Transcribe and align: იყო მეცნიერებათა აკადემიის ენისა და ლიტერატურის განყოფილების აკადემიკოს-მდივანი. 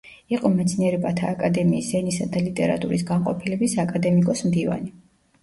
იყო 0.35 0.49
მეცნიერებათა 0.53 1.29
აკადემიის 1.37 1.89
ენისა 1.99 2.27
და 2.33 2.43
ლიტერატურის 2.47 3.05
განყოფილების 3.11 3.79
აკადემიკოს-მდივანი. 3.87 4.93